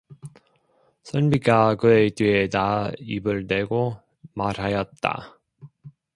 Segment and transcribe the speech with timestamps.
[1.03, 3.99] 선비가 그의 귀에다 입을 대고
[4.33, 5.37] 말하였다.